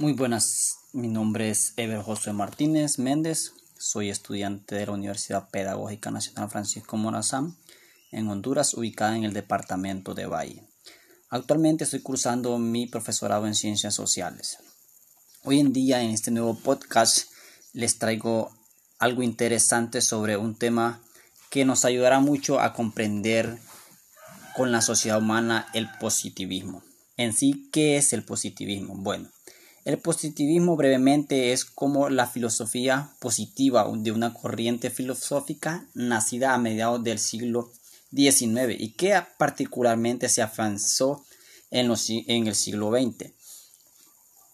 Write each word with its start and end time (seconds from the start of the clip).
Muy 0.00 0.12
buenas, 0.12 0.80
mi 0.92 1.06
nombre 1.06 1.50
es 1.50 1.72
Ever 1.76 2.02
José 2.02 2.32
Martínez 2.32 2.98
Méndez, 2.98 3.52
soy 3.78 4.10
estudiante 4.10 4.74
de 4.74 4.86
la 4.86 4.92
Universidad 4.92 5.48
Pedagógica 5.50 6.10
Nacional 6.10 6.50
Francisco 6.50 6.96
Morazán 6.96 7.56
en 8.10 8.26
Honduras, 8.26 8.74
ubicada 8.74 9.16
en 9.16 9.22
el 9.22 9.32
departamento 9.32 10.12
de 10.12 10.26
Valle. 10.26 10.66
Actualmente 11.30 11.84
estoy 11.84 12.00
cursando 12.00 12.58
mi 12.58 12.86
profesorado 12.86 13.46
en 13.46 13.54
Ciencias 13.54 13.94
Sociales. 13.94 14.58
Hoy 15.44 15.60
en 15.60 15.72
día 15.72 16.02
en 16.02 16.10
este 16.10 16.32
nuevo 16.32 16.58
podcast 16.58 17.28
les 17.72 17.96
traigo 17.96 18.50
algo 18.98 19.22
interesante 19.22 20.00
sobre 20.00 20.36
un 20.36 20.56
tema 20.56 21.02
que 21.50 21.64
nos 21.64 21.84
ayudará 21.84 22.18
mucho 22.18 22.58
a 22.58 22.72
comprender 22.72 23.60
con 24.56 24.72
la 24.72 24.82
sociedad 24.82 25.18
humana 25.18 25.68
el 25.72 25.88
positivismo. 26.00 26.82
En 27.16 27.32
sí, 27.32 27.70
¿qué 27.72 27.96
es 27.96 28.12
el 28.12 28.24
positivismo? 28.24 28.96
Bueno, 28.96 29.28
el 29.84 29.98
positivismo 29.98 30.76
brevemente 30.76 31.52
es 31.52 31.64
como 31.64 32.08
la 32.08 32.26
filosofía 32.26 33.10
positiva 33.20 33.86
de 33.94 34.12
una 34.12 34.32
corriente 34.32 34.90
filosófica 34.90 35.86
nacida 35.94 36.54
a 36.54 36.58
mediados 36.58 37.04
del 37.04 37.18
siglo 37.18 37.70
XIX 38.14 38.76
y 38.78 38.92
que 38.92 39.14
particularmente 39.36 40.28
se 40.28 40.40
avanzó 40.40 41.24
en, 41.70 41.92
en 42.08 42.46
el 42.46 42.54
siglo 42.54 42.90
XX. 42.90 43.30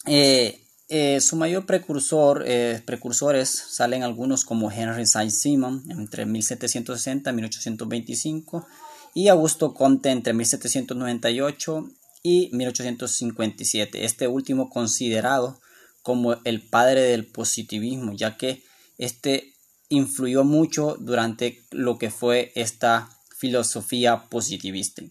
Eh, 0.07 0.61
eh, 0.88 1.21
su 1.21 1.37
mayor 1.37 1.66
precursor, 1.66 2.43
eh, 2.47 2.83
precursores 2.85 3.49
salen 3.49 4.02
algunos 4.02 4.45
como 4.45 4.73
Henry 4.73 5.07
Saint-Simon 5.07 5.85
entre 5.91 6.27
1760 6.27 7.30
y 7.30 7.33
1825 7.33 8.66
y 9.15 9.29
Augusto 9.29 9.73
Comte 9.74 10.10
entre 10.10 10.33
1798 10.33 11.88
y 12.23 12.51
1857, 12.52 14.05
este 14.05 14.29
último 14.29 14.69
considerado 14.70 15.60
como 16.02 16.34
el 16.45 16.62
padre 16.62 17.02
del 17.02 17.27
positivismo, 17.27 18.12
ya 18.15 18.37
que 18.37 18.62
este 18.99 19.54
influyó 19.88 20.45
mucho 20.45 20.96
durante 20.99 21.62
lo 21.71 21.99
que 21.99 22.10
fue 22.10 22.52
esta 22.54 23.10
filosofía 23.37 24.29
positivista. 24.29 25.02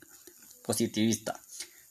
positivista. 0.65 1.39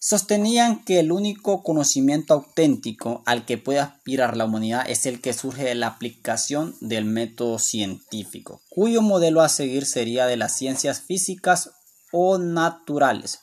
Sostenían 0.00 0.84
que 0.84 1.00
el 1.00 1.10
único 1.10 1.64
conocimiento 1.64 2.32
auténtico 2.32 3.24
al 3.26 3.44
que 3.44 3.58
puede 3.58 3.80
aspirar 3.80 4.36
la 4.36 4.44
humanidad 4.44 4.88
es 4.88 5.06
el 5.06 5.20
que 5.20 5.32
surge 5.32 5.64
de 5.64 5.74
la 5.74 5.88
aplicación 5.88 6.76
del 6.80 7.04
método 7.04 7.58
científico, 7.58 8.62
cuyo 8.68 9.02
modelo 9.02 9.42
a 9.42 9.48
seguir 9.48 9.84
sería 9.84 10.26
de 10.26 10.36
las 10.36 10.56
ciencias 10.56 11.00
físicas 11.00 11.72
o 12.12 12.38
naturales. 12.38 13.40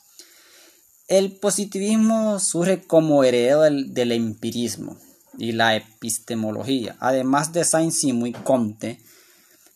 El 1.08 1.38
positivismo 1.38 2.38
surge 2.40 2.84
como 2.84 3.22
heredero 3.22 3.60
del, 3.62 4.10
empirismo 4.10 4.98
y 5.38 5.52
la 5.52 5.76
epistemología. 5.76 6.96
Además 6.98 7.52
de 7.52 7.64
Saint-Simon 7.64 8.26
y 8.26 8.32
Comte, 8.32 8.98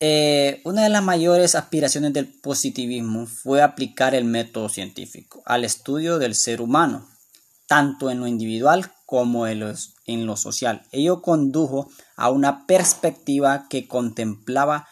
Eh, 0.00 0.60
una 0.64 0.82
de 0.82 0.88
las 0.88 1.04
mayores 1.04 1.54
aspiraciones 1.54 2.12
del 2.12 2.26
positivismo 2.26 3.26
fue 3.26 3.62
aplicar 3.62 4.16
el 4.16 4.24
método 4.24 4.68
científico 4.68 5.40
al 5.46 5.64
estudio 5.64 6.18
del 6.18 6.34
ser 6.34 6.60
humano, 6.60 7.08
tanto 7.68 8.10
en 8.10 8.18
lo 8.18 8.26
individual 8.26 8.90
como 9.06 9.46
en, 9.46 9.60
lo 10.26 10.36
social. 10.36 10.82
Ello 10.90 11.22
condujo 11.22 11.88
a 12.16 12.30
una 12.30 12.66
perspectiva 12.66 13.66
que 13.68 13.86
contemplaba 13.86 14.88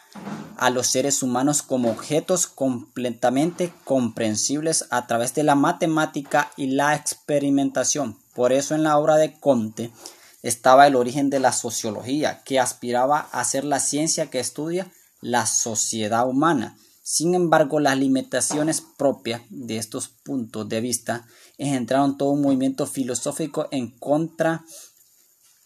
a 0.56 0.70
los 0.70 0.86
seres 0.86 1.22
humanos 1.22 1.62
como 1.62 1.90
objetos 1.90 2.46
completamente 2.46 3.72
comprensibles 3.84 4.86
a 4.90 5.06
través 5.06 5.34
de 5.34 5.42
la 5.42 5.54
matemática 5.54 6.50
y 6.56 6.68
la 6.68 6.94
experimentación. 6.94 8.16
Por 8.34 8.52
eso 8.52 8.74
en 8.74 8.84
la 8.84 8.98
obra 8.98 9.16
de 9.16 9.38
Comte 9.40 9.90
estaba 10.42 10.86
el 10.86 10.96
origen 10.96 11.28
de 11.28 11.40
la 11.40 11.52
sociología, 11.52 12.42
que 12.44 12.60
aspiraba 12.60 13.28
a 13.32 13.44
ser 13.44 13.64
la 13.64 13.80
ciencia 13.80 14.30
que 14.30 14.38
estudia 14.38 14.90
la 15.20 15.46
sociedad 15.46 16.28
humana. 16.28 16.76
Sin 17.08 17.36
embargo, 17.36 17.78
las 17.78 17.96
limitaciones 17.96 18.82
propias 18.98 19.42
de 19.48 19.76
estos 19.76 20.08
puntos 20.08 20.68
de 20.68 20.80
vista 20.80 21.24
engendraron 21.56 22.18
todo 22.18 22.30
un 22.30 22.42
movimiento 22.42 22.84
filosófico 22.84 23.68
en 23.70 23.92
contra 23.92 24.64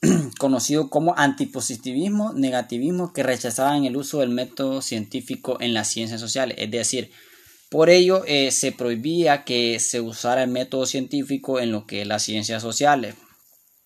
conocido 0.39 0.91
como 0.91 1.17
antipositivismo, 1.17 2.34
negativismo, 2.34 3.15
que 3.15 3.23
rechazaban 3.23 3.87
el 3.87 3.97
uso 3.97 4.19
del 4.19 4.28
método 4.28 4.83
científico 4.83 5.56
en 5.62 5.73
las 5.73 5.89
ciencias 5.89 6.21
sociales. 6.21 6.59
Es 6.61 6.71
decir, 6.71 7.11
por 7.71 7.89
ello 7.89 8.22
eh, 8.27 8.51
se 8.51 8.72
prohibía 8.72 9.43
que 9.45 9.81
se 9.81 10.03
usara 10.03 10.43
el 10.43 10.51
método 10.51 10.84
científico 10.84 11.59
en 11.59 11.72
lo 11.72 11.87
que 11.87 12.03
es 12.03 12.07
las 12.07 12.22
ciencias 12.22 12.61
sociales. 12.61 13.15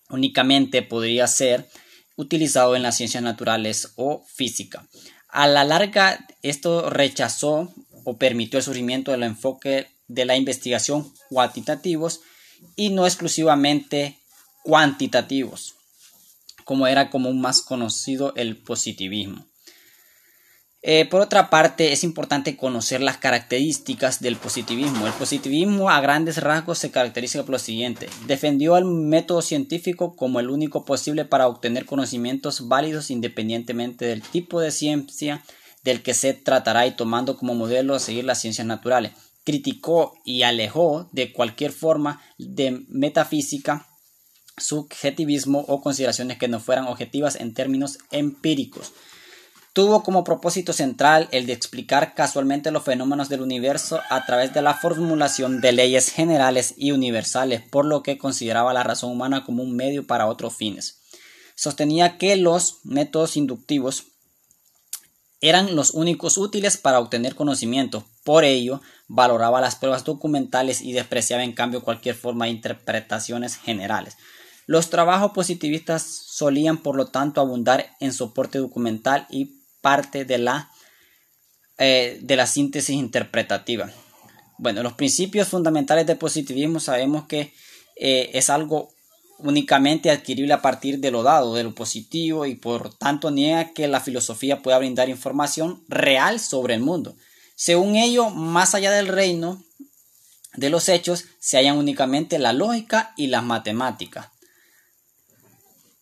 Únicamente 0.09 0.81
podría 0.81 1.25
ser 1.27 1.69
utilizado 2.17 2.75
en 2.75 2.83
las 2.83 2.97
ciencias 2.97 3.23
naturales 3.23 3.93
o 3.95 4.25
física. 4.27 4.85
A 5.35 5.47
la 5.47 5.65
larga, 5.65 6.25
esto 6.43 6.89
rechazó 6.89 7.73
o 8.05 8.15
permitió 8.15 8.57
el 8.57 8.63
surgimiento 8.63 9.11
del 9.11 9.23
enfoque 9.23 9.89
de 10.07 10.23
la 10.23 10.37
investigación 10.37 11.11
cuantitativos 11.29 12.21
y 12.77 12.87
no 12.87 13.05
exclusivamente 13.05 14.17
cuantitativos, 14.63 15.75
como 16.63 16.87
era 16.87 17.09
como 17.09 17.33
más 17.33 17.61
conocido 17.61 18.33
el 18.37 18.55
positivismo. 18.55 19.45
Eh, 20.87 21.05
por 21.05 21.21
otra 21.21 21.49
parte, 21.49 21.93
es 21.93 22.03
importante 22.03 22.55
conocer 22.55 23.01
las 23.01 23.17
características 23.17 24.19
del 24.19 24.35
positivismo. 24.35 25.07
El 25.07 25.13
positivismo 25.13 25.89
a 25.89 25.99
grandes 25.99 26.37
rasgos 26.37 26.77
se 26.77 26.91
caracteriza 26.91 27.41
por 27.41 27.53
lo 27.53 27.59
siguiente. 27.59 28.07
Defendió 28.27 28.77
el 28.77 28.85
método 28.85 29.41
científico 29.41 30.15
como 30.15 30.39
el 30.39 30.51
único 30.51 30.85
posible 30.85 31.25
para 31.25 31.47
obtener 31.47 31.87
conocimientos 31.87 32.67
válidos 32.67 33.09
independientemente 33.09 34.05
del 34.05 34.21
tipo 34.21 34.61
de 34.61 34.69
ciencia 34.69 35.43
del 35.83 36.03
que 36.03 36.13
se 36.13 36.35
tratará 36.35 36.85
y 36.85 36.91
tomando 36.91 37.35
como 37.35 37.55
modelo 37.55 37.95
a 37.95 37.99
seguir 37.99 38.25
las 38.25 38.41
ciencias 38.41 38.67
naturales 38.67 39.13
criticó 39.43 40.15
y 40.25 40.41
alejó 40.41 41.07
de 41.13 41.31
cualquier 41.31 41.71
forma 41.71 42.21
de 42.37 42.83
metafísica, 42.89 43.87
subjetivismo 44.57 45.59
o 45.67 45.81
consideraciones 45.81 46.37
que 46.37 46.47
no 46.47 46.59
fueran 46.59 46.87
objetivas 46.87 47.35
en 47.35 47.53
términos 47.53 47.99
empíricos. 48.11 48.91
Tuvo 49.75 50.03
como 50.03 50.23
propósito 50.23 50.71
central 50.71 51.27
el 51.33 51.47
de 51.47 51.51
explicar 51.51 52.13
casualmente 52.13 52.71
los 52.71 52.85
fenómenos 52.85 53.27
del 53.27 53.41
universo 53.41 53.99
a 54.09 54.25
través 54.25 54.53
de 54.53 54.61
la 54.61 54.73
formulación 54.73 55.59
de 55.59 55.73
leyes 55.73 56.13
generales 56.13 56.75
y 56.77 56.91
universales, 56.91 57.61
por 57.61 57.83
lo 57.83 58.01
que 58.01 58.17
consideraba 58.17 58.71
la 58.71 58.83
razón 58.83 59.11
humana 59.11 59.43
como 59.43 59.63
un 59.63 59.75
medio 59.75 60.07
para 60.07 60.27
otros 60.27 60.55
fines. 60.55 61.01
Sostenía 61.55 62.17
que 62.17 62.37
los 62.37 62.77
métodos 62.85 63.35
inductivos 63.35 64.05
eran 65.41 65.75
los 65.75 65.91
únicos 65.91 66.37
útiles 66.37 66.77
para 66.77 67.01
obtener 67.01 67.35
conocimiento. 67.35 68.05
Por 68.23 68.45
ello, 68.45 68.79
valoraba 69.09 69.59
las 69.59 69.75
pruebas 69.75 70.05
documentales 70.05 70.79
y 70.79 70.93
despreciaba 70.93 71.43
en 71.43 71.51
cambio 71.51 71.83
cualquier 71.83 72.15
forma 72.15 72.45
de 72.45 72.51
interpretaciones 72.51 73.57
generales. 73.57 74.15
Los 74.67 74.89
trabajos 74.89 75.33
positivistas 75.33 76.03
solían, 76.03 76.77
por 76.77 76.95
lo 76.95 77.07
tanto, 77.07 77.41
abundar 77.41 77.87
en 77.99 78.13
soporte 78.13 78.57
documental 78.57 79.27
y 79.29 79.64
parte 79.85 80.25
de 80.25 80.39
la, 80.39 80.71
eh, 81.77 82.17
de 82.19 82.35
la 82.35 82.47
síntesis 82.47 82.95
interpretativa. 82.95 83.87
Bueno, 84.57 84.81
los 84.81 84.93
principios 84.93 85.47
fundamentales 85.47 86.07
del 86.07 86.17
positivismo 86.17 86.79
sabemos 86.79 87.27
que 87.27 87.53
eh, 87.95 88.31
es 88.33 88.49
algo 88.49 88.89
únicamente 89.37 90.09
adquirible 90.09 90.53
a 90.53 90.63
partir 90.63 90.97
de 90.97 91.11
lo 91.11 91.21
dado, 91.21 91.53
de 91.53 91.61
lo 91.61 91.75
positivo, 91.75 92.47
y 92.47 92.55
por 92.55 92.95
tanto 92.95 93.29
niega 93.29 93.73
que 93.73 93.87
la 93.87 93.99
filosofía 93.99 94.63
pueda 94.63 94.79
brindar 94.79 95.07
información 95.07 95.83
real 95.87 96.39
sobre 96.39 96.73
el 96.73 96.81
mundo. 96.81 97.15
Según 97.55 97.95
ello, 97.95 98.31
más 98.31 98.73
allá 98.73 98.89
del 98.89 99.07
reino 99.07 99.63
de 100.55 100.71
los 100.71 100.89
hechos, 100.89 101.25
se 101.37 101.57
hallan 101.57 101.77
únicamente 101.77 102.39
la 102.39 102.53
lógica 102.53 103.13
y 103.17 103.27
las 103.27 103.43
matemáticas. 103.43 104.29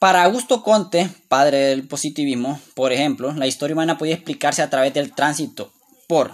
Para 0.03 0.25
Augusto 0.25 0.63
Conte, 0.63 1.09
padre 1.29 1.59
del 1.59 1.87
positivismo, 1.87 2.59
por 2.73 2.91
ejemplo, 2.91 3.31
la 3.31 3.47
historia 3.47 3.73
humana 3.73 3.97
podía 3.97 4.15
explicarse 4.15 4.61
a 4.61 4.69
través 4.69 4.93
del 4.93 5.15
tránsito 5.15 5.71
por 6.09 6.33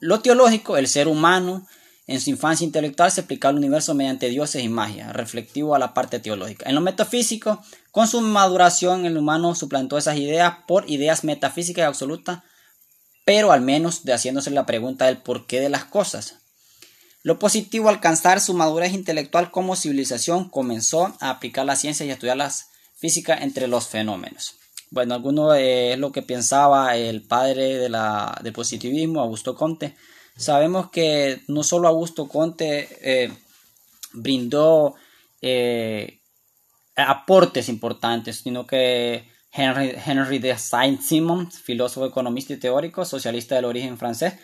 lo 0.00 0.20
teológico, 0.20 0.78
el 0.78 0.88
ser 0.88 1.06
humano, 1.06 1.66
en 2.06 2.18
su 2.18 2.30
infancia 2.30 2.64
intelectual 2.64 3.12
se 3.12 3.20
explicaba 3.20 3.50
el 3.50 3.58
universo 3.58 3.94
mediante 3.94 4.30
dioses 4.30 4.64
y 4.64 4.70
magia, 4.70 5.12
reflectivo 5.12 5.74
a 5.74 5.78
la 5.78 5.92
parte 5.92 6.18
teológica. 6.18 6.66
En 6.66 6.76
lo 6.76 6.80
metafísico, 6.80 7.62
con 7.90 8.08
su 8.08 8.22
maduración, 8.22 9.04
el 9.04 9.18
humano 9.18 9.54
suplantó 9.54 9.98
esas 9.98 10.16
ideas 10.16 10.54
por 10.66 10.88
ideas 10.88 11.24
metafísicas 11.24 11.86
absolutas, 11.86 12.38
pero 13.26 13.52
al 13.52 13.60
menos 13.60 14.04
de 14.04 14.14
haciéndose 14.14 14.50
la 14.50 14.64
pregunta 14.64 15.04
del 15.04 15.18
porqué 15.18 15.60
de 15.60 15.68
las 15.68 15.84
cosas. 15.84 16.36
Lo 17.22 17.38
positivo, 17.38 17.90
alcanzar 17.90 18.40
su 18.40 18.54
madurez 18.54 18.94
intelectual 18.94 19.50
como 19.50 19.76
civilización, 19.76 20.48
comenzó 20.48 21.14
a 21.20 21.28
aplicar 21.28 21.66
la 21.66 21.76
ciencia 21.76 22.06
y 22.06 22.08
a 22.08 22.14
estudiar 22.14 22.38
la 22.38 22.50
física 22.98 23.36
entre 23.36 23.66
los 23.66 23.88
fenómenos. 23.88 24.56
Bueno, 24.90 25.14
alguno 25.14 25.54
es 25.54 25.98
lo 25.98 26.12
que 26.12 26.22
pensaba 26.22 26.96
el 26.96 27.22
padre 27.22 27.78
de 27.78 27.88
la, 27.88 28.38
del 28.42 28.52
positivismo, 28.52 29.20
Augusto 29.20 29.54
Conte. 29.54 29.96
Sabemos 30.36 30.90
que 30.90 31.42
no 31.48 31.62
solo 31.62 31.88
Augusto 31.88 32.28
Conte 32.28 33.30
brindó 34.12 34.94
aportes 36.96 37.68
importantes, 37.68 38.40
sino 38.40 38.66
que 38.66 39.28
Henry, 39.52 39.94
Henry 40.04 40.38
de 40.38 40.56
Saint-Simon, 40.58 41.50
filósofo, 41.50 42.06
economista 42.06 42.52
y 42.52 42.58
teórico, 42.58 43.04
socialista 43.04 43.54
del 43.54 43.64
origen 43.64 43.98
francés, 43.98 44.34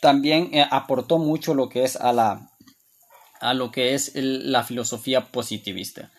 también 0.00 0.50
eh, 0.52 0.66
aportó 0.70 1.18
mucho 1.18 1.54
lo 1.54 1.68
que 1.68 1.84
es 1.84 1.96
a 1.96 2.12
la 2.12 2.50
a 3.40 3.52
lo 3.52 3.70
que 3.70 3.94
es 3.94 4.12
la 4.14 4.62
filosofía 4.62 5.26
positivista. 5.26 6.10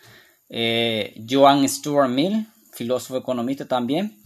Eh, 0.50 1.16
Joan 1.30 1.68
Stuart 1.68 2.10
Mill, 2.10 2.48
filósofo 2.74 3.18
economista 3.18 3.68
también, 3.68 4.22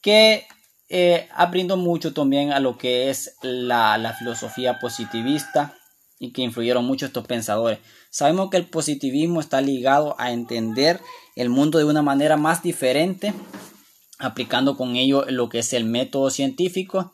que 0.00 0.46
eh, 0.88 1.28
mucho 1.76 2.12
también 2.12 2.52
a 2.52 2.60
lo 2.60 2.76
que 2.76 3.10
es 3.10 3.36
la, 3.42 3.96
la 3.98 4.12
filosofía 4.14 4.78
positivista 4.78 5.74
y 6.18 6.32
que 6.32 6.42
influyeron 6.42 6.84
mucho 6.84 7.06
estos 7.06 7.26
pensadores. 7.26 7.78
Sabemos 8.10 8.50
que 8.50 8.58
el 8.58 8.66
positivismo 8.66 9.40
está 9.40 9.60
ligado 9.60 10.14
a 10.18 10.32
entender 10.32 11.00
el 11.34 11.48
mundo 11.48 11.78
de 11.78 11.84
una 11.84 12.02
manera 12.02 12.36
más 12.36 12.62
diferente, 12.62 13.32
aplicando 14.18 14.76
con 14.76 14.96
ello 14.96 15.24
lo 15.28 15.48
que 15.48 15.60
es 15.60 15.72
el 15.72 15.84
método 15.84 16.30
científico 16.30 17.12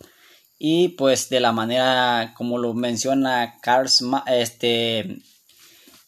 y 0.58 0.88
pues 0.88 1.28
de 1.28 1.40
la 1.40 1.52
manera 1.52 2.34
como 2.36 2.58
lo 2.58 2.74
menciona 2.74 3.58
Carl 3.62 3.88
este 4.26 5.22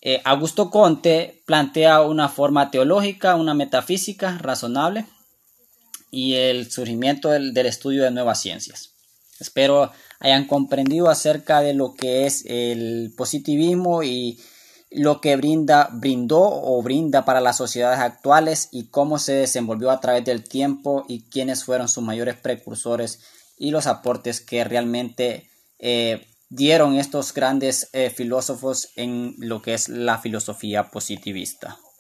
eh, 0.01 0.21
Augusto 0.25 0.71
Conte 0.71 1.43
plantea 1.47 2.01
una 2.03 2.29
forma 2.29 2.71
teológica, 2.71 3.37
una 3.37 3.55
metafísica 3.55 4.39
razonable 4.39 5.07
y 6.11 6.35
el 6.35 6.71
surgimiento 6.71 7.31
del 7.31 7.67
estudio 7.67 8.05
de 8.05 8.11
nuevas 8.11 8.41
ciencias. 8.41 8.95
Espero 9.39 9.93
hayan 10.19 10.47
comprendido 10.47 11.09
acerca 11.09 11.61
de 11.61 11.75
lo 11.75 11.95
que 11.95 12.27
es 12.27 12.45
el 12.47 13.13
positivismo 13.17 14.03
y 14.03 14.39
lo 14.91 15.21
que 15.21 15.37
brinda, 15.37 15.89
brindó 15.93 16.43
o 16.43 16.83
brinda 16.83 17.25
para 17.25 17.41
las 17.41 17.57
sociedades 17.57 18.01
actuales 18.01 18.69
y 18.73 18.89
cómo 18.89 19.19
se 19.19 19.33
desenvolvió 19.33 19.91
a 19.91 20.01
través 20.01 20.25
del 20.25 20.45
tiempo 20.45 21.05
y 21.09 21.23
quiénes 21.23 21.65
fueron 21.65 21.89
sus 21.89 22.03
mayores 22.03 22.37
precursores 22.37 23.21
y 23.57 23.71
los 23.71 23.87
aportes 23.87 24.41
que 24.41 24.65
realmente 24.65 25.49
eh, 25.79 26.27
dieron 26.51 26.97
estos 26.97 27.33
grandes 27.33 27.89
eh, 27.93 28.11
filósofos 28.11 28.91
en 28.97 29.35
lo 29.39 29.63
que 29.63 29.75
es 29.75 29.89
la 29.89 30.19
filosofía 30.19 30.91
positivista. 30.91 31.81